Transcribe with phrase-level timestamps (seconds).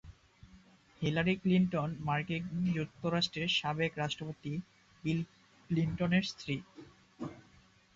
[1.01, 2.43] Hillary Clinton মার্কিন
[2.75, 4.53] যুক্তরাষ্ট্রের সাবেক রাষ্ট্রপতি
[5.03, 5.19] বিল
[5.69, 6.55] ক্লিনটনের স্ত্রী।